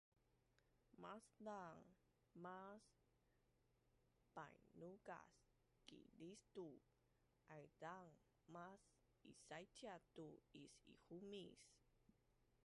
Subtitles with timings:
[1.01, 1.83] maszang
[2.43, 2.85] mas
[4.35, 5.31] painukas
[5.89, 6.67] Kilistu,
[7.57, 8.09] aizaan
[8.55, 8.81] mas
[9.31, 10.27] isaicia tu
[10.63, 11.61] is-ihumis